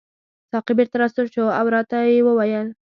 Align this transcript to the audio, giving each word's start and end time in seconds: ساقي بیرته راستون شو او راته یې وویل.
ساقي 0.53 0.73
بیرته 0.77 0.95
راستون 1.01 1.25
شو 1.33 1.43
او 1.59 1.65
راته 1.75 1.97
یې 2.13 2.21
وویل. 2.25 2.67